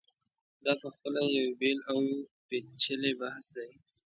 دا 0.65 0.73
په 0.81 0.87
خپله 0.95 1.21
یو 1.37 1.47
بېل 1.59 1.79
او 1.91 1.97
پېچلی 2.47 3.13
بحث 3.21 3.45
دی. 3.57 3.71